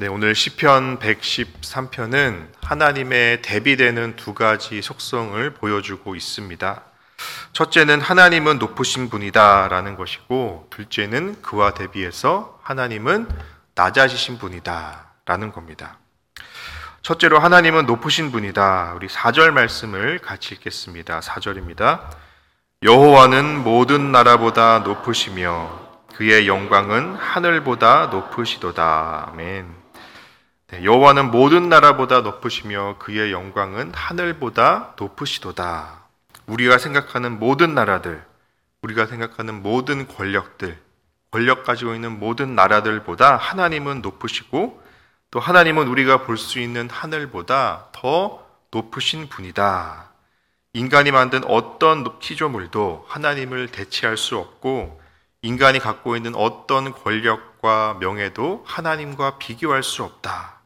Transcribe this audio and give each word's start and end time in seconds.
네, 0.00 0.06
오늘 0.06 0.34
시편 0.34 0.98
113편은 0.98 2.46
하나님의 2.62 3.42
대비되는 3.42 4.16
두 4.16 4.32
가지 4.32 4.80
속성을 4.80 5.52
보여주고 5.52 6.16
있습니다. 6.16 6.82
첫째는 7.52 8.00
하나님은 8.00 8.58
높으신 8.58 9.10
분이다라는 9.10 9.96
것이고 9.96 10.68
둘째는 10.70 11.42
그와 11.42 11.74
대비해서 11.74 12.58
하나님은 12.62 13.28
낮아지신 13.74 14.38
분이다라는 14.38 15.52
겁니다. 15.52 15.98
첫째로 17.02 17.38
하나님은 17.38 17.84
높으신 17.84 18.32
분이다. 18.32 18.94
우리 18.96 19.06
4절 19.06 19.50
말씀을 19.50 20.18
같이 20.20 20.54
읽겠습니다. 20.54 21.20
4절입니다. 21.20 22.08
여호와는 22.82 23.62
모든 23.62 24.12
나라보다 24.12 24.78
높으시며 24.78 25.78
그의 26.14 26.48
영광은 26.48 27.16
하늘보다 27.16 28.06
높으시도다. 28.06 29.28
아멘. 29.32 29.79
네, 30.70 30.84
여호와는 30.84 31.32
모든 31.32 31.68
나라보다 31.68 32.20
높으시며 32.20 32.94
그의 33.00 33.32
영광은 33.32 33.92
하늘보다 33.92 34.94
높으시도다. 34.96 36.04
우리가 36.46 36.78
생각하는 36.78 37.40
모든 37.40 37.74
나라들, 37.74 38.24
우리가 38.82 39.06
생각하는 39.06 39.62
모든 39.62 40.06
권력들, 40.06 40.78
권력 41.32 41.64
가지고 41.64 41.94
있는 41.94 42.20
모든 42.20 42.54
나라들보다 42.54 43.36
하나님은 43.36 44.00
높으시고 44.00 44.80
또 45.32 45.40
하나님은 45.40 45.88
우리가 45.88 46.22
볼 46.22 46.36
수 46.36 46.60
있는 46.60 46.88
하늘보다 46.88 47.88
더 47.90 48.46
높으신 48.70 49.28
분이다. 49.28 50.12
인간이 50.74 51.10
만든 51.10 51.42
어떤 51.46 52.20
피조물도 52.20 53.06
하나님을 53.08 53.72
대체할 53.72 54.16
수 54.16 54.38
없고 54.38 55.00
인간이 55.42 55.80
갖고 55.80 56.14
있는 56.14 56.36
어떤 56.36 56.92
권력과 56.92 57.96
명예도 57.98 58.62
하나님과 58.68 59.38
비교할 59.38 59.82
수 59.82 60.04
없다. 60.04 60.59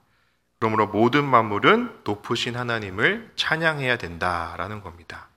그러므로 0.64 0.86
모든 0.86 1.26
만물은 1.26 1.94
높으신 2.04 2.56
하나님을 2.56 3.30
찬양해야 3.36 3.98
된다라는 3.98 4.80
겁니다. 4.80 5.28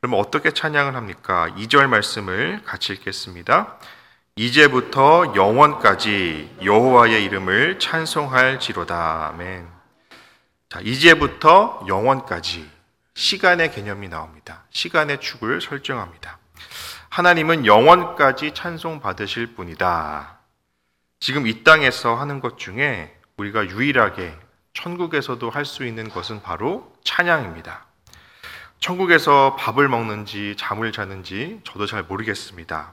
그러면 0.00 0.18
어떻게 0.18 0.52
찬양을 0.52 0.96
합니까? 0.96 1.50
2절 1.58 1.86
말씀을 1.88 2.62
같이 2.64 2.94
읽겠습니다. 2.94 3.76
이제부터 4.36 5.34
영원까지 5.36 6.60
여호와의 6.64 7.22
이름을 7.24 7.78
찬송할지로다. 7.78 9.32
아멘. 9.34 9.68
자, 10.70 10.80
이제부터 10.82 11.84
영원까지 11.86 12.66
시간의 13.12 13.70
개념이 13.70 14.08
나옵니다. 14.08 14.64
시간의 14.70 15.20
축을 15.20 15.60
설정합니다. 15.60 16.38
하나님은 17.10 17.66
영원까지 17.66 18.54
찬송 18.54 19.00
받으실 19.00 19.54
분이다. 19.54 20.38
지금 21.20 21.46
이 21.46 21.64
땅에서 21.64 22.14
하는 22.14 22.40
것 22.40 22.56
중에 22.56 23.14
우리가 23.36 23.66
유일하게 23.66 24.38
천국에서도 24.74 25.48
할 25.50 25.64
수 25.64 25.84
있는 25.86 26.08
것은 26.10 26.42
바로 26.42 26.92
찬양입니다. 27.04 27.86
천국에서 28.80 29.56
밥을 29.56 29.88
먹는지 29.88 30.56
잠을 30.58 30.92
자는지 30.92 31.60
저도 31.64 31.86
잘 31.86 32.02
모르겠습니다. 32.02 32.92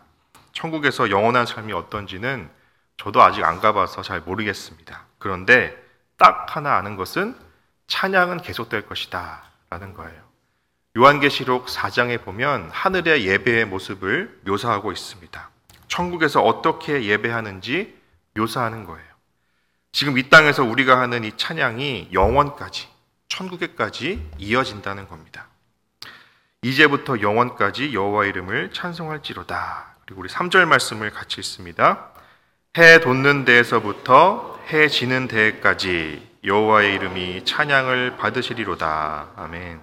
천국에서 0.53 1.09
영원한 1.09 1.45
삶이 1.45 1.73
어떤지는 1.73 2.49
저도 2.97 3.21
아직 3.21 3.43
안 3.43 3.59
가봐서 3.59 4.01
잘 4.03 4.21
모르겠습니다. 4.21 5.05
그런데 5.17 5.75
딱 6.17 6.55
하나 6.55 6.77
아는 6.77 6.95
것은 6.95 7.35
찬양은 7.87 8.41
계속될 8.41 8.85
것이다. 8.87 9.43
라는 9.69 9.93
거예요. 9.93 10.21
요한계시록 10.97 11.67
4장에 11.67 12.23
보면 12.23 12.69
하늘의 12.71 13.25
예배의 13.25 13.65
모습을 13.65 14.39
묘사하고 14.45 14.91
있습니다. 14.91 15.49
천국에서 15.87 16.41
어떻게 16.41 17.03
예배하는지 17.03 17.97
묘사하는 18.35 18.85
거예요. 18.85 19.10
지금 19.91 20.17
이 20.17 20.29
땅에서 20.29 20.63
우리가 20.63 20.99
하는 20.99 21.23
이 21.23 21.35
찬양이 21.35 22.09
영원까지, 22.13 22.87
천국에까지 23.27 24.25
이어진다는 24.37 25.07
겁니다. 25.07 25.47
이제부터 26.61 27.21
영원까지 27.21 27.93
여호와 27.93 28.25
이름을 28.25 28.71
찬송할지로다. 28.71 29.95
그리고 30.05 30.21
우리 30.21 30.29
3절 30.29 30.65
말씀을 30.65 31.09
같이 31.11 31.39
읽습니다. 31.39 32.11
해 32.77 32.99
돋는 32.99 33.45
데에서부터 33.45 34.59
해 34.69 34.87
지는 34.87 35.27
데까지 35.27 36.29
여호와의 36.43 36.95
이름이 36.95 37.45
찬양을 37.45 38.17
받으시리로다. 38.17 39.31
아멘. 39.35 39.81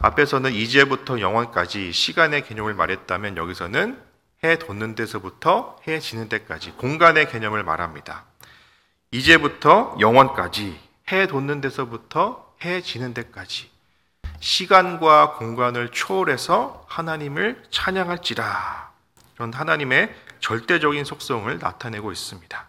앞에서는 0.00 0.52
이제부터 0.52 1.20
영원까지 1.20 1.92
시간의 1.92 2.44
개념을 2.44 2.74
말했다면 2.74 3.36
여기서는 3.36 4.02
해 4.44 4.58
돋는 4.58 4.94
데서부터 4.94 5.78
해 5.86 6.00
지는 6.00 6.28
데까지 6.28 6.72
공간의 6.72 7.30
개념을 7.30 7.62
말합니다. 7.62 8.24
이제부터 9.10 9.96
영원까지 10.00 10.78
해 11.12 11.26
돋는 11.26 11.60
데서부터 11.60 12.54
해 12.64 12.80
지는 12.80 13.14
데까지 13.14 13.70
시간과 14.40 15.34
공간을 15.34 15.90
초월해서 15.90 16.84
하나님을 16.88 17.64
찬양할지라 17.70 18.90
이런 19.36 19.52
하나님의 19.52 20.14
절대적인 20.40 21.04
속성을 21.04 21.58
나타내고 21.58 22.12
있습니다. 22.12 22.66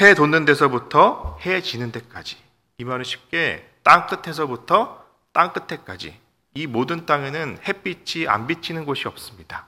해 0.00 0.14
돋는 0.14 0.44
데서부터 0.44 1.38
해 1.44 1.60
지는 1.60 1.92
데까지 1.92 2.36
이 2.78 2.84
말은 2.84 3.04
쉽게 3.04 3.68
땅 3.82 4.06
끝에서부터 4.06 5.04
땅 5.32 5.52
끝에까지 5.52 6.18
이 6.54 6.66
모든 6.66 7.06
땅에는 7.06 7.58
햇빛이 7.66 8.28
안 8.28 8.46
비치는 8.46 8.84
곳이 8.84 9.08
없습니다. 9.08 9.66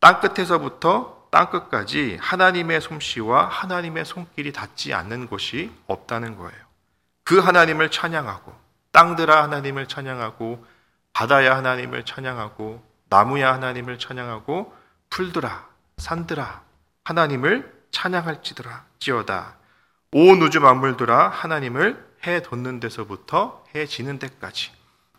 땅 0.00 0.20
끝에서부터 0.20 1.13
땅 1.34 1.50
끝까지 1.50 2.16
하나님의 2.20 2.80
솜씨와 2.80 3.48
하나님의 3.48 4.04
손길이 4.04 4.52
닿지 4.52 4.94
않는 4.94 5.26
곳이 5.26 5.72
없다는 5.88 6.36
거예요. 6.36 6.52
그 7.24 7.40
하나님을 7.40 7.90
찬양하고 7.90 8.54
땅들아 8.92 9.42
하나님을 9.42 9.88
찬양하고 9.88 10.64
바다야 11.12 11.56
하나님을 11.56 12.04
찬양하고 12.04 12.86
나무야 13.08 13.52
하나님을 13.52 13.98
찬양하고 13.98 14.76
풀들아 15.10 15.66
산들아 15.96 16.62
하나님을 17.02 17.82
찬양할지더라 17.90 18.84
지어다 19.00 19.56
온 20.12 20.40
우주 20.40 20.60
만물들아 20.60 21.30
하나님을 21.30 22.14
해 22.28 22.42
돋는 22.42 22.78
데서부터 22.78 23.64
해 23.74 23.86
지는 23.86 24.20
데까지 24.20 24.70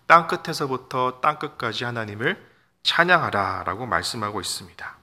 땅 0.07 0.27
끝에서부터 0.27 1.19
땅 1.19 1.39
끝까지 1.39 1.83
하나님을 1.83 2.41
찬양하라라고 2.83 3.85
말씀하고 3.85 4.39
있습니다. 4.39 4.94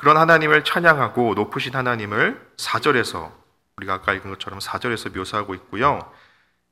그런 0.00 0.16
하나님을 0.16 0.64
찬양하고 0.64 1.34
높으신 1.34 1.74
하나님을 1.74 2.52
4절에서 2.56 3.32
우리가 3.76 3.92
아까 3.92 4.14
읽은 4.14 4.30
것처럼 4.30 4.58
4절에서 4.58 5.14
묘사하고 5.14 5.52
있고요. 5.56 6.10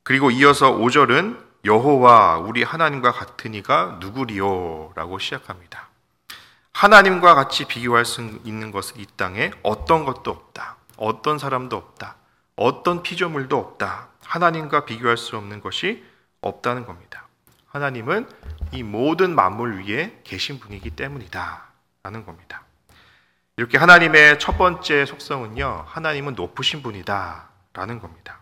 그리고 0.01 0.31
이어서 0.31 0.71
5절은 0.71 1.39
여호와 1.63 2.39
우리 2.39 2.63
하나님과 2.63 3.11
같은 3.11 3.53
이가 3.53 3.99
누구리요라고 3.99 5.19
시작합니다. 5.19 5.89
하나님과 6.73 7.35
같이 7.35 7.65
비교할 7.65 8.03
수 8.03 8.21
있는 8.45 8.71
것은 8.71 8.99
이 8.99 9.05
땅에 9.15 9.51
어떤 9.61 10.05
것도 10.05 10.31
없다. 10.31 10.77
어떤 10.97 11.37
사람도 11.37 11.77
없다. 11.77 12.15
어떤 12.55 13.03
피조물도 13.03 13.55
없다. 13.55 14.07
하나님과 14.25 14.85
비교할 14.85 15.17
수 15.17 15.37
없는 15.37 15.61
것이 15.61 16.03
없다는 16.41 16.87
겁니다. 16.87 17.27
하나님은 17.67 18.27
이 18.71 18.81
모든 18.81 19.35
만물 19.35 19.83
위에 19.83 20.19
계신 20.23 20.59
분이기 20.59 20.89
때문이다. 20.89 21.67
라는 22.01 22.25
겁니다. 22.25 22.63
이렇게 23.59 23.77
하나님의 23.77 24.39
첫 24.39 24.57
번째 24.57 25.05
속성은요, 25.05 25.83
하나님은 25.85 26.35
높으신 26.35 26.81
분이다. 26.81 27.49
라는 27.73 27.99
겁니다. 27.99 28.39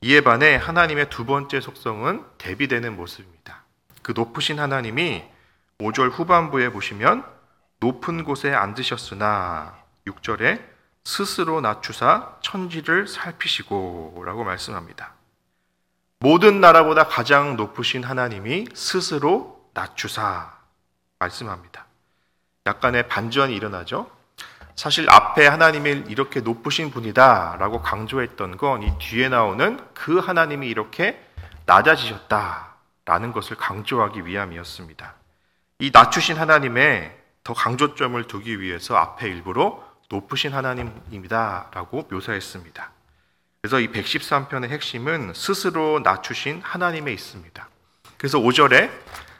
이에 0.00 0.20
반해 0.20 0.56
하나님의 0.56 1.10
두 1.10 1.24
번째 1.24 1.60
속성은 1.60 2.24
대비되는 2.36 2.96
모습입니다. 2.96 3.62
그 4.02 4.14
높으신 4.16 4.58
하나님이 4.58 5.22
5절 5.78 6.10
후반부에 6.10 6.70
보시면 6.70 7.24
높은 7.78 8.24
곳에 8.24 8.52
앉으셨으나 8.52 9.76
6절에 10.08 10.60
스스로 11.04 11.60
낮추사 11.60 12.38
천지를 12.40 13.06
살피시고 13.06 14.24
라고 14.26 14.42
말씀합니다. 14.42 15.12
모든 16.18 16.60
나라보다 16.60 17.06
가장 17.06 17.56
높으신 17.56 18.02
하나님이 18.02 18.66
스스로 18.74 19.70
낮추사 19.72 20.52
말씀합니다. 21.20 21.85
약간의 22.66 23.08
반전이 23.08 23.54
일어나죠. 23.54 24.10
사실 24.74 25.08
앞에 25.08 25.46
하나님이 25.46 26.04
이렇게 26.08 26.40
높으신 26.40 26.90
분이다라고 26.90 27.80
강조했던 27.80 28.58
건 28.58 28.82
이 28.82 28.92
뒤에 28.98 29.28
나오는 29.30 29.80
그 29.94 30.18
하나님이 30.18 30.68
이렇게 30.68 31.18
낮아지셨다라는 31.64 33.32
것을 33.32 33.56
강조하기 33.56 34.26
위함이었습니다. 34.26 35.14
이 35.78 35.90
낮추신 35.92 36.36
하나님의 36.36 37.16
더 37.44 37.54
강조점을 37.54 38.22
두기 38.24 38.60
위해서 38.60 38.96
앞에 38.96 39.28
일부러 39.28 39.82
높으신 40.08 40.52
하나님입니다라고 40.52 42.08
묘사했습니다. 42.10 42.90
그래서 43.62 43.80
이 43.80 43.88
113편의 43.88 44.68
핵심은 44.68 45.32
스스로 45.34 46.00
낮추신 46.00 46.60
하나님에 46.62 47.12
있습니다. 47.12 47.68
그래서 48.16 48.38
5절에 48.38 48.90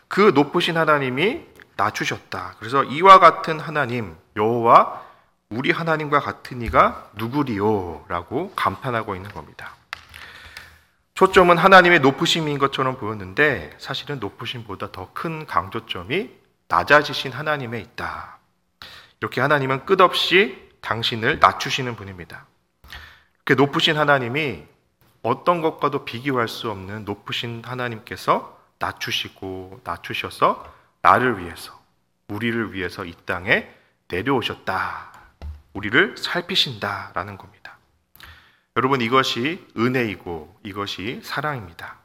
그 0.09 0.33
높으신 0.35 0.77
하나님이 0.77 1.45
낮추셨다. 1.77 2.57
그래서 2.59 2.85
이와 2.85 3.19
같은 3.19 3.61
하나님 3.61 4.17
여호와 4.37 5.03
우리 5.49 5.71
하나님과 5.71 6.21
같은 6.21 6.63
이가 6.63 7.11
누구리요? 7.15 8.05
라고 8.09 8.53
감탄하고 8.57 9.15
있는 9.15 9.31
겁니다. 9.31 9.75
초점은 11.15 11.57
하나님의 11.57 12.01
높으심인 12.01 12.59
것처럼 12.59 12.99
보였는데 12.99 13.75
사실은 13.79 14.21
높으심보다 14.21 14.93
더 14.93 15.11
큰 15.15 15.47
강조점이 15.47 16.31
낮아지신 16.69 17.33
하나님에 17.33 17.79
있다. 17.81 18.39
이렇게 19.21 19.41
하나님은 19.41 19.87
끝없이 19.87 20.69
당신을 20.81 21.39
낮추시는 21.39 21.97
분입니다. 21.97 22.47
그 23.45 23.55
높으신 23.55 23.97
하나님이 23.97 24.65
어떤 25.23 25.63
것과도 25.63 26.05
비교할 26.05 26.49
수 26.49 26.71
없는 26.71 27.05
높으신 27.05 27.63
하나님께서 27.65 28.59
낮추시고 28.79 29.81
낮추셔서 29.85 30.76
나를 31.07 31.39
위해서 31.39 31.81
우리를 32.27 32.73
위해서 32.73 33.05
이 33.05 33.15
땅에 33.27 33.73
내려오셨다. 34.09 35.13
우리를 35.73 36.17
살피신다라는 36.19 37.39
겁니다. 37.39 37.79
여러분 38.77 39.01
이것이 39.01 39.65
은혜이고 39.77 40.59
이것이 40.65 41.21
사랑입니다. 41.23 41.99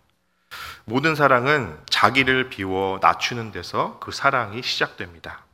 모든 0.86 1.15
사랑은 1.15 1.80
자기를 1.89 2.50
비워 2.50 3.00
낮추는 3.01 3.51
데서 3.51 3.98
그 4.00 4.12
사랑이 4.12 4.62
시작됩니다. 4.62 5.45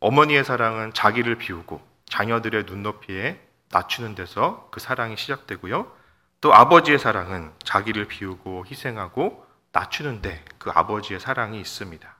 어머니의 0.00 0.42
사랑은 0.42 0.92
자기를 0.92 1.36
비우고 1.36 1.80
자녀들의 2.06 2.64
눈높이에 2.64 3.40
낮추는 3.70 4.16
데서 4.16 4.68
그 4.72 4.80
사랑이 4.80 5.16
시작되고요. 5.16 5.92
또 6.40 6.52
아버지의 6.52 6.98
사랑은 6.98 7.52
자기를 7.62 8.06
비우고 8.06 8.64
희생하고 8.68 9.46
낮추는데 9.70 10.44
그 10.58 10.70
아버지의 10.70 11.20
사랑이 11.20 11.60
있습니다. 11.60 12.15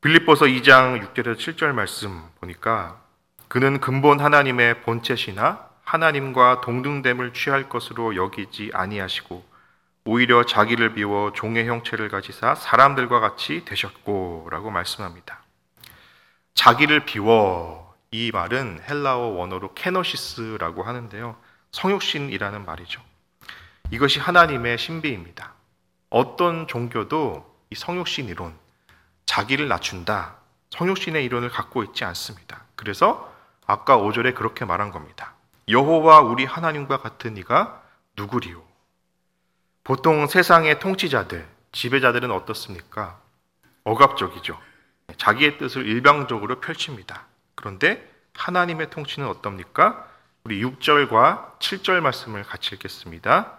빌립보서 0.00 0.44
2장 0.44 1.12
6절에서 1.12 1.36
7절 1.36 1.72
말씀 1.72 2.22
보니까 2.40 3.02
그는 3.48 3.80
근본 3.80 4.20
하나님의 4.20 4.82
본체시나 4.82 5.68
하나님과 5.82 6.60
동등됨을 6.60 7.32
취할 7.32 7.68
것으로 7.68 8.14
여기지 8.14 8.70
아니하시고 8.72 9.44
오히려 10.04 10.46
자기를 10.46 10.94
비워 10.94 11.32
종의 11.32 11.66
형체를 11.66 12.10
가지사 12.10 12.54
사람들과 12.54 13.18
같이 13.18 13.64
되셨고라고 13.64 14.70
말씀합니다. 14.70 15.42
자기를 16.54 17.04
비워 17.04 17.92
이 18.12 18.30
말은 18.32 18.80
헬라어 18.88 19.18
원어로 19.18 19.74
케노시스라고 19.74 20.84
하는데요. 20.84 21.36
성육신이라는 21.72 22.64
말이죠. 22.64 23.02
이것이 23.90 24.20
하나님의 24.20 24.78
신비입니다. 24.78 25.54
어떤 26.08 26.68
종교도 26.68 27.52
이 27.70 27.74
성육신 27.74 28.28
이론, 28.28 28.56
자기를 29.28 29.68
낮춘다, 29.68 30.36
성육신의 30.70 31.22
이론을 31.26 31.50
갖고 31.50 31.82
있지 31.84 32.02
않습니다. 32.04 32.64
그래서 32.76 33.30
아까 33.66 33.98
5절에 33.98 34.34
그렇게 34.34 34.64
말한 34.64 34.90
겁니다. 34.90 35.34
여호와 35.68 36.20
우리 36.20 36.46
하나님과 36.46 37.00
같은 37.00 37.36
이가 37.36 37.82
누구리요? 38.16 38.62
보통 39.84 40.26
세상의 40.26 40.80
통치자들, 40.80 41.46
지배자들은 41.72 42.30
어떻습니까? 42.30 43.20
억압적이죠. 43.84 44.58
자기의 45.18 45.58
뜻을 45.58 45.84
일방적으로 45.86 46.60
펼칩니다. 46.60 47.26
그런데 47.54 48.10
하나님의 48.34 48.88
통치는 48.88 49.28
어떻습니까? 49.28 50.08
우리 50.44 50.62
6절과 50.64 51.58
7절 51.58 52.00
말씀을 52.00 52.44
같이 52.44 52.74
읽겠습니다. 52.76 53.58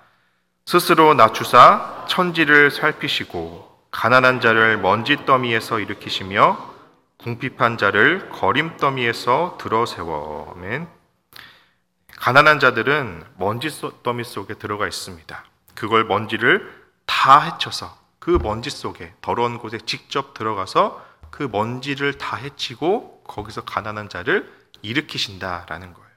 스스로 0.66 1.14
낮추사 1.14 2.08
천지를 2.10 2.72
살피시고 2.72 3.69
가난한 3.92 4.40
자를 4.40 4.78
먼지 4.78 5.26
더미에서 5.26 5.80
일으키시며 5.80 6.70
궁핍한 7.18 7.78
자를 7.78 8.30
거림 8.30 8.78
더미에서 8.78 9.58
들어 9.60 9.86
세워. 9.86 10.54
아멘. 10.56 10.88
가난한 12.18 12.60
자들은 12.60 13.24
먼지 13.38 13.70
더미 14.04 14.24
속에 14.24 14.54
들어가 14.56 14.88
있습니다. 14.88 15.44
그걸 15.74 16.06
먼지를 16.06 16.72
다 17.06 17.40
헤쳐서 17.40 17.98
그 18.20 18.38
먼지 18.42 18.70
속에 18.70 19.14
더러운 19.22 19.58
곳에 19.58 19.78
직접 19.80 20.34
들어가서 20.34 21.04
그 21.32 21.50
먼지를 21.52 22.18
다 22.18 22.38
헤치고 22.38 23.24
거기서 23.24 23.64
가난한 23.64 24.10
자를 24.10 24.52
일으키신다라는 24.82 25.94
거예요. 25.94 26.10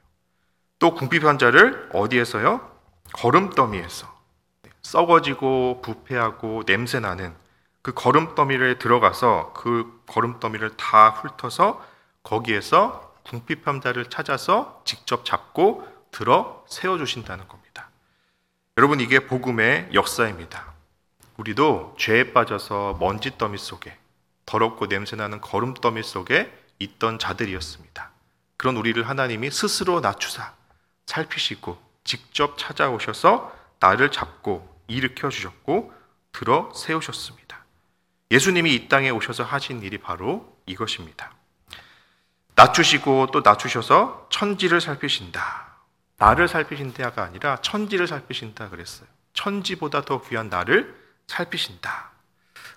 또 0.79 0.93
궁핍한 0.93 1.37
자를 1.37 1.89
어디에서요? 1.93 2.71
거름더미에서 3.13 4.13
썩어지고 4.81 5.81
부패하고 5.81 6.63
냄새 6.65 6.99
나는 6.99 7.33
그 7.83 7.93
거름더미를 7.93 8.79
들어가서 8.79 9.51
그 9.53 10.01
거름더미를 10.07 10.77
다 10.77 11.09
훑어서 11.09 11.85
거기에서 12.23 13.13
궁핍함자를 13.25 14.09
찾아서 14.09 14.81
직접 14.85 15.25
잡고 15.25 15.87
들어 16.11 16.63
세워 16.67 16.97
주신다는 16.97 17.47
겁니다. 17.47 17.89
여러분 18.77 19.01
이게 19.01 19.27
복음의 19.27 19.89
역사입니다. 19.93 20.73
우리도 21.35 21.95
죄에 21.99 22.31
빠져서 22.31 22.97
먼지더미 22.99 23.57
속에 23.57 23.97
더럽고 24.45 24.85
냄새나는 24.85 25.41
거름더미 25.41 26.03
속에 26.03 26.51
있던 26.79 27.19
자들이었습니다. 27.19 28.11
그런 28.55 28.77
우리를 28.77 29.07
하나님이 29.07 29.51
스스로 29.51 29.99
낮추사 29.99 30.53
살피시고 31.05 31.77
직접 32.05 32.57
찾아오셔서 32.57 33.53
나를 33.79 34.09
잡고 34.11 34.67
일으켜 34.87 35.29
주셨고 35.29 35.91
들어 36.31 36.71
세우셨습니다. 36.73 37.42
예수님이 38.31 38.73
이 38.73 38.87
땅에 38.87 39.09
오셔서 39.09 39.43
하신 39.43 39.81
일이 39.81 39.97
바로 39.97 40.57
이것입니다. 40.65 41.31
낮추시고 42.55 43.27
또 43.31 43.41
낮추셔서 43.41 44.27
천지를 44.29 44.81
살피신다. 44.81 45.73
나를 46.17 46.47
살피신다가 46.47 47.23
아니라 47.23 47.57
천지를 47.61 48.07
살피신다 48.07 48.69
그랬어요. 48.69 49.07
천지보다 49.33 50.01
더 50.01 50.21
귀한 50.21 50.49
나를 50.49 50.95
살피신다. 51.27 52.11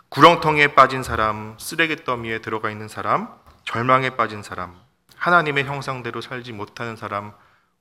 구렁텅이에 0.09 0.75
빠진 0.75 1.03
사람, 1.03 1.57
쓰레기 1.59 1.97
더미에 2.05 2.41
들어가 2.41 2.71
있는 2.71 2.89
사람, 2.89 3.29
절망에 3.65 4.11
빠진 4.11 4.43
사람, 4.43 4.75
하나님의 5.17 5.65
형상대로 5.65 6.21
살지 6.21 6.53
못하는 6.53 6.97
사람, 6.97 7.33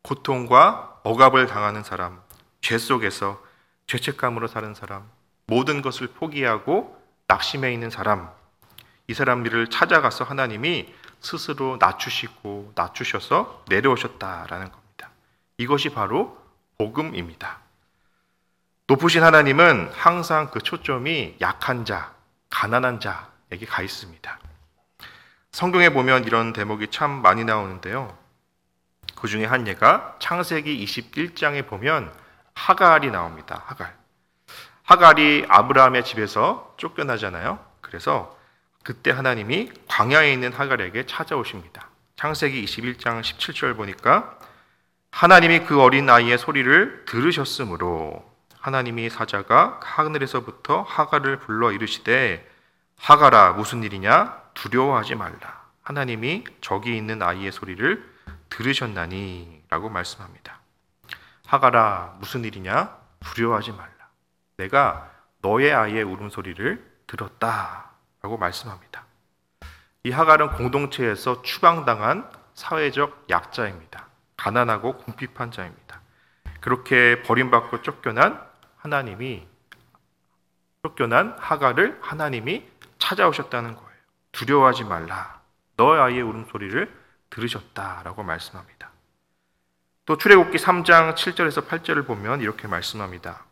고통과 0.02 1.00
억압을 1.04 1.48
당하는 1.48 1.84
사람, 1.84 2.22
죄 2.62 2.78
속에서 2.78 3.42
죄책감으로 3.88 4.48
사는 4.48 4.74
사람, 4.74 5.10
모든 5.48 5.82
것을 5.82 6.08
포기하고 6.08 7.00
낙심해 7.28 7.74
있는 7.74 7.90
사람, 7.90 8.30
이 9.08 9.14
사람들을 9.14 9.70
찾아가서 9.70 10.24
하나님이 10.24 10.94
스스로 11.20 11.78
낮추시고 11.80 12.74
낮추셔서 12.76 13.66
내려오셨다라는 13.70 14.72
겁니다. 14.72 15.10
이것이 15.58 15.90
바로 15.90 16.38
복음입니다. 16.78 17.60
높으신 18.88 19.24
하나님은 19.24 19.92
항상 19.94 20.52
그 20.52 20.60
초점이 20.60 21.38
약한 21.42 21.86
자, 21.86 22.14
가난한 22.50 23.00
자에게 23.00 23.66
가 23.66 23.82
있습니다. 23.82 24.40
성경에 25.52 25.90
보면 25.90 26.26
이런 26.26 26.54
대목이 26.54 26.88
참 26.92 27.10
많이 27.22 27.44
나오는데요. 27.44 28.16
그 29.16 29.28
중에 29.28 29.46
한 29.46 29.68
예가 29.68 30.18
창세기 30.20 30.86
21장에 30.86 31.66
보면 31.66 32.14
하갈이 32.54 33.10
나옵니다. 33.10 33.64
하갈. 33.66 34.05
하갈이 34.86 35.46
아브라함의 35.50 36.06
집에서 36.06 36.74
쫓겨나잖아요. 36.78 37.60
그래서 37.82 38.38
그때 38.84 39.10
하나님이 39.10 39.72
광야에 39.88 40.32
있는 40.32 40.54
하갈에게 40.54 41.08
찾아오십니다. 41.08 41.90
창세기 42.16 42.64
21장 42.64 43.22
17절 43.22 43.76
보니까 43.76 44.38
하나님이 45.10 45.62
그 45.62 45.82
어린 45.82 46.10
아이의 46.10 46.38
소리를 46.38 47.06
들으셨으므로 47.06 48.32
하나님이 48.60 49.10
사자가 49.10 49.80
하늘에서부터 49.84 50.84
하갈을 50.84 51.40
불러 51.40 51.72
이르시되 51.72 52.48
하갈아 52.98 53.54
무슨 53.54 53.84
일이냐 53.84 54.40
두려워하지 54.54 55.16
말라. 55.16 55.66
하나님이 55.82 56.44
저기 56.62 56.96
있는 56.96 57.22
아이의 57.22 57.52
소리를 57.52 58.14
들으셨나니라고 58.50 59.90
말씀합니다. 59.90 60.60
하갈아 61.48 62.18
무슨 62.20 62.44
일이냐 62.44 62.96
두려워하지 63.20 63.72
말라. 63.72 63.95
내가 64.58 65.12
너의 65.42 65.74
아이의 65.74 66.04
울음소리를 66.04 66.92
들었다 67.08 67.92
라고 68.22 68.38
말씀합니다. 68.38 69.06
이 70.04 70.12
하갈은 70.12 70.52
공동체에서 70.52 71.42
추방당한 71.42 72.30
사회적 72.54 73.26
약자입니다. 73.30 74.08
가난하고 74.38 74.98
궁핍한 74.98 75.52
자입니다. 75.52 76.02
그렇게 76.62 77.22
버림받고 77.24 77.82
쫓겨난 77.82 78.44
하나님이 78.78 79.48
쫓겨난 80.84 81.36
하갈을 81.40 82.00
하나님이 82.02 82.68
찾아오셨다는 83.00 83.76
거예요. 83.76 83.90
두려워하지 84.32 84.84
말라. 84.84 85.42
너의 85.78 86.02
아이의 86.02 86.22
울음소리를 86.22 87.06
들으셨다라고 87.30 88.24
말씀합니다. 88.24 88.92
또 90.06 90.18
출애굽기 90.18 90.58
3장 90.58 91.16
7절에서 91.16 91.68
8절을 91.68 92.06
보면 92.06 92.42
이렇게 92.42 92.68
말씀합니다. 92.68 93.45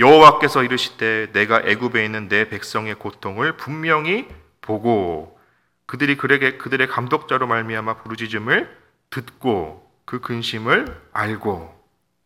여호와께서 0.00 0.64
이르시되 0.64 1.30
내가 1.32 1.60
애굽에 1.62 2.04
있는 2.04 2.28
내 2.28 2.48
백성의 2.48 2.94
고통을 2.94 3.58
분명히 3.58 4.26
보고 4.62 5.38
그들이 5.84 6.16
그에게 6.16 6.56
그들의 6.56 6.86
감독자로 6.88 7.46
말미암아 7.46 7.98
부르짖음을 7.98 8.78
듣고 9.10 9.90
그 10.06 10.20
근심을 10.20 11.00
알고 11.12 11.78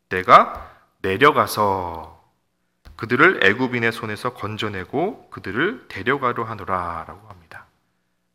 내가 0.09 0.71
내려가서 1.03 2.23
그들을 2.95 3.45
애굽인의 3.45 3.91
손에서 3.91 4.35
건져내고 4.35 5.31
그들을 5.31 5.87
데려가려 5.89 6.45
하노라라고 6.45 7.29
합니다. 7.29 7.67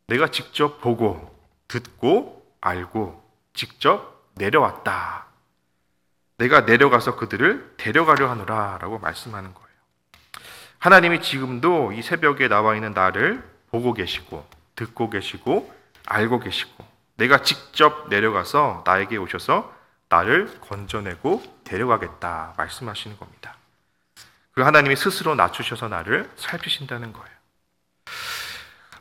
내가 0.06 0.30
직접 0.30 0.82
보고 0.82 1.34
듣고 1.66 2.44
알고 2.60 3.24
직접 3.54 4.28
내려왔다. 4.34 5.29
내가 6.40 6.62
내려가서 6.62 7.16
그들을 7.16 7.74
데려가려 7.76 8.30
하노라라고 8.30 8.98
말씀하는 8.98 9.52
거예요. 9.52 9.68
하나님이 10.78 11.20
지금도 11.20 11.92
이 11.92 12.00
새벽에 12.00 12.48
나와 12.48 12.74
있는 12.74 12.92
나를 12.92 13.44
보고 13.70 13.92
계시고 13.92 14.48
듣고 14.74 15.10
계시고 15.10 15.70
알고 16.06 16.40
계시고 16.40 16.82
내가 17.16 17.42
직접 17.42 18.08
내려가서 18.08 18.84
나에게 18.86 19.18
오셔서 19.18 19.70
나를 20.08 20.50
건져내고 20.62 21.42
데려가겠다 21.64 22.54
말씀하시는 22.56 23.18
겁니다. 23.18 23.56
그 24.52 24.62
하나님이 24.62 24.96
스스로 24.96 25.34
낮추셔서 25.34 25.88
나를 25.88 26.30
살피신다는 26.36 27.12
거예요. 27.12 27.28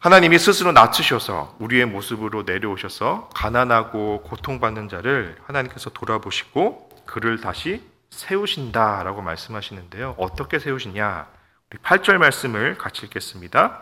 하나님이 0.01 0.39
스스로 0.39 0.73
낮추셔서 0.73 1.55
우리의 1.59 1.85
모습으로 1.85 2.43
내려오셔서 2.43 3.29
가난하고 3.33 4.23
고통받는 4.23 4.89
자를 4.89 5.37
하나님께서 5.45 5.89
돌아보시고 5.89 6.88
그를 7.09 7.41
다시 7.41 7.81
세우신다라고 8.11 9.23
말씀하시는데요. 9.23 10.15
어떻게 10.17 10.59
세우시냐? 10.59 11.27
우리 11.71 11.79
8절 11.79 12.17
말씀을 12.17 12.77
같이 12.77 13.07
읽겠습니다. 13.07 13.81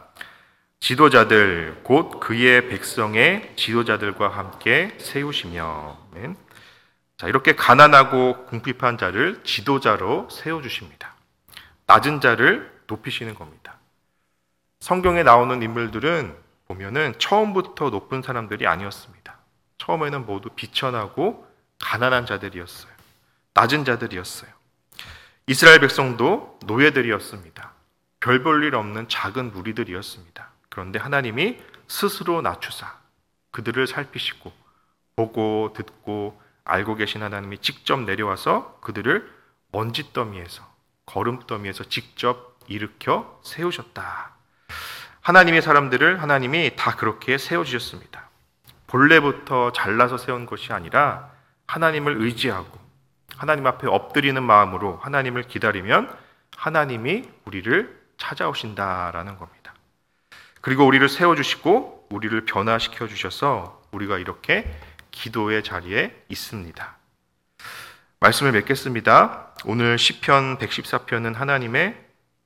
지도자들 0.80 1.82
곧 1.84 2.22
그의 2.22 2.70
백성의 2.70 3.54
지도자들과 3.58 4.30
함께 4.30 4.96
세우시며 5.00 5.98
자 7.18 7.28
이렇게 7.28 7.56
가난하고 7.56 8.46
궁핍한 8.46 8.98
자를 8.98 9.44
지도자로 9.44 10.30
세워 10.30 10.62
주십니다. 10.62 11.16
낮은 11.86 12.22
자를 12.22 12.72
높이시는 12.88 13.36
겁니다. 13.36 13.78
성경에 14.80 15.24
나오는 15.24 15.62
인물들은 15.62 16.34
보면은 16.68 17.14
처음부터 17.18 17.90
높은 17.90 18.22
사람들이 18.22 18.68
아니었습니다. 18.68 19.38
처음에는 19.80 20.26
모두 20.26 20.50
비천하고 20.50 21.46
가난한 21.80 22.26
자들이었어요. 22.26 22.97
낮은 23.58 23.86
자들이었어요. 23.86 24.52
이스라엘 25.48 25.80
백성도 25.80 26.60
노예들이었습니다. 26.68 27.72
별 28.20 28.44
볼 28.44 28.64
일 28.64 28.76
없는 28.76 29.10
작은 29.10 29.52
무리들이었습니다. 29.52 30.52
그런데 30.70 31.00
하나님이 31.00 31.58
스스로 31.88 32.42
낮추사 32.44 32.94
그들을 33.52 33.88
살피시고 33.88 34.54
보고 35.16 35.74
듣고 35.76 36.40
알고 36.66 36.96
계신 36.96 37.24
하나님이 37.24 37.58
직접 37.60 38.00
내려와서 38.02 38.78
그들을 38.82 39.28
먼지더미에서 39.72 40.62
거름더미에서 41.08 41.86
직접 41.86 42.60
일으켜 42.68 43.42
세우셨다. 43.44 44.36
하나님의 45.22 45.64
사람들을 45.64 46.22
하나님이 46.22 46.76
다 46.76 46.96
그렇게 46.96 47.40
세워주셨습니다. 47.40 48.30
본래부터 48.86 49.72
잘나서 49.72 50.18
세운 50.18 50.46
것이 50.46 50.74
아니라 50.74 51.32
하나님을 51.66 52.22
의지하고 52.22 52.77
하나님 53.38 53.68
앞에 53.68 53.88
엎드리는 53.88 54.42
마음으로 54.42 54.98
하나님을 54.98 55.44
기다리면 55.44 56.16
하나님이 56.56 57.24
우리를 57.46 57.98
찾아오신다라는 58.18 59.38
겁니다. 59.38 59.74
그리고 60.62 60.86
우리를 60.86 61.08
세워주시고 61.08 62.08
우리를 62.10 62.46
변화시켜 62.46 63.08
주셔서 63.08 63.82
우리가 63.92 64.18
이렇게 64.18 64.70
기도의 65.12 65.64
자리에 65.64 66.26
있습니다. 66.30 66.98
말씀을 68.20 68.52
맺겠습니다. 68.54 69.54
오늘 69.66 69.98
시편 69.98 70.58
114편은 70.58 71.36
하나님의 71.36 71.96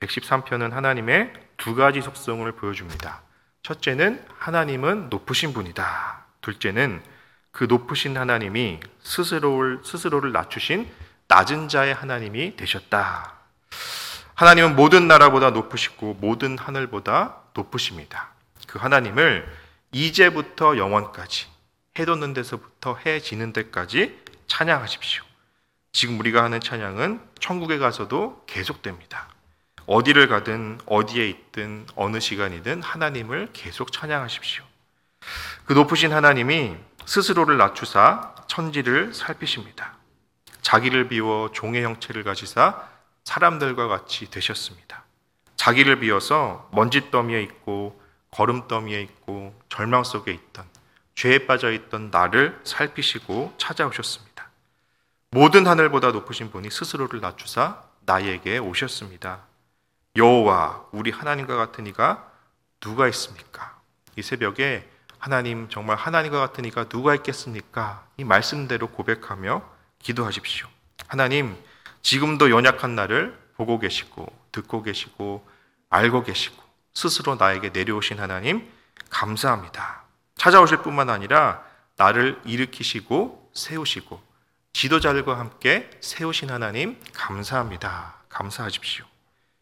113편은 0.02 0.72
하나님의 0.72 1.34
두 1.58 1.76
가지 1.76 2.02
속성을 2.02 2.52
보여줍니다. 2.52 3.22
첫째는 3.64 4.26
하나님은 4.38 5.10
높으신 5.10 5.54
분이다. 5.54 6.26
둘째는 6.42 7.02
그 7.52 7.66
높으신 7.66 8.18
하나님이 8.18 8.80
스스로를 9.04 9.82
스스로를 9.84 10.32
낮추신 10.32 10.90
낮은 11.28 11.68
자의 11.68 11.94
하나님이 11.94 12.56
되셨다. 12.56 13.36
하나님은 14.36 14.76
모든 14.76 15.08
나라보다 15.08 15.52
높으시고 15.52 16.16
모든 16.16 16.58
하늘보다 16.58 17.38
높으십니다. 17.54 18.32
그 18.68 18.80
하나님을 18.80 19.48
이제부터 19.92 20.78
영원까지 20.78 21.48
해 22.00 22.06
돋는 22.06 22.34
데서부터 22.34 22.98
해 23.06 23.20
지는 23.20 23.54
데까지 23.54 24.20
찬양하십시오. 24.48 25.24
지금 25.92 26.20
우리가 26.20 26.44
하는 26.44 26.60
찬양은 26.60 27.22
천국에 27.40 27.78
가서도 27.78 28.44
계속됩니다. 28.48 29.28
어디를 29.86 30.28
가든 30.28 30.80
어디에 30.86 31.28
있든 31.30 31.86
어느 31.96 32.20
시간이든 32.20 32.82
하나님을 32.82 33.50
계속 33.52 33.92
찬양하십시오. 33.92 34.64
그 35.66 35.74
높으신 35.74 36.14
하나님이 36.14 36.76
스스로를 37.12 37.58
낮추사 37.58 38.36
천지를 38.48 39.14
살피십니다. 39.14 39.98
자기를 40.62 41.10
비워 41.10 41.52
종의 41.52 41.84
형체를 41.84 42.24
가지사 42.24 42.88
사람들과 43.26 43.90
같이 43.90 44.32
되셨습니다. 44.32 45.04
자기를 45.58 46.00
비워서 46.00 46.70
먼지더미에 46.72 47.42
있고 47.44 48.02
거름더미에 48.32 49.02
있고 49.02 49.54
절망 49.68 50.06
속에 50.06 50.32
있던 50.32 50.66
죄에 51.16 51.48
빠져 51.48 51.74
있던 51.74 52.12
나를 52.12 52.58
살피시고 52.64 53.56
찾아오셨습니다. 53.58 54.50
모든 55.32 55.68
하늘보다 55.68 56.14
높으신 56.14 56.50
분이 56.50 56.72
스스로를 56.72 57.20
낮추사 57.20 57.84
나에게 58.06 58.58
오셨습니다. 58.60 59.42
여호와 60.16 60.86
우리 60.94 61.12
하나님과 61.12 61.58
같은 61.58 61.88
이가 61.88 62.32
누가 62.80 63.10
있습니까? 63.10 63.82
이 64.16 64.22
새벽에 64.22 64.90
하나님 65.22 65.70
정말 65.70 65.98
하나님과 65.98 66.52
이가 66.66 66.86
누가 66.86 67.14
있겠습니까? 67.14 68.04
이 68.18 68.24
말씀대로 68.24 68.88
고백하며 68.88 69.62
기도하십시오. 70.00 70.68
하나님 71.08 71.56
지금도 72.02 72.50
연약한 72.50 72.96
나를 72.96 73.38
보고 73.56 73.78
계시고 73.78 74.26
듣고 74.52 74.82
계시고 74.82 75.48
알고 75.92 76.24
계시고 76.24 76.64
스스로 76.96 77.36
나에게 77.36 77.70
내려오신 77.70 78.20
하나님 78.20 78.68
감사합니다. 79.12 80.06
찾아오실 80.38 80.78
뿐만 80.80 81.12
아니라 81.12 81.64
나를 81.98 82.42
일으키시고 82.44 83.52
세우시고 83.54 84.20
지도자들과 84.74 85.38
함께 85.38 85.88
세우신 86.02 86.50
하나님 86.50 87.00
감사합니다. 87.14 88.16
감사하십시오. 88.28 89.06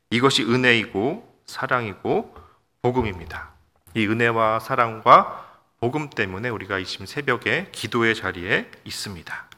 이것이 0.10 0.44
은혜이고 0.44 1.44
사랑이고 1.46 2.34
복음입니다. 2.82 3.50
이 3.96 4.08
은혜와 4.08 4.62
사랑과 4.62 5.49
복음 5.80 6.10
때문에 6.10 6.50
우리가 6.50 6.80
이 6.80 6.86
지금 6.86 7.06
새벽에 7.06 7.70
기도의 7.72 8.16
자리에 8.16 8.70
있습니다. 8.84 9.50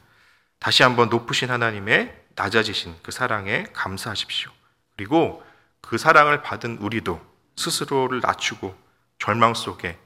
다시 0.58 0.82
한번 0.82 1.08
높으신 1.08 1.50
하나님의 1.50 2.22
낮아지신 2.36 2.94
그 3.02 3.10
사랑에 3.10 3.64
감사하십시오. 3.72 4.50
그리고 4.96 5.42
그 5.80 5.98
사랑을 5.98 6.42
받은 6.42 6.78
우리도 6.78 7.20
스스로를 7.56 8.20
낮추고 8.20 8.74
절망 9.18 9.54
속에 9.54 9.98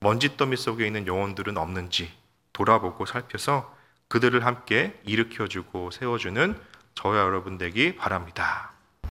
먼지더미 0.00 0.56
속에 0.56 0.86
있는 0.86 1.06
영혼들은 1.06 1.56
없는지 1.56 2.12
돌아보고 2.52 3.06
살펴서 3.06 3.74
그들을 4.08 4.44
함께 4.44 5.00
일으켜주고 5.04 5.92
세워주는 5.92 6.60
저와 6.94 7.18
여러분 7.18 7.58
되기 7.58 7.94
바랍니다. 7.94 8.72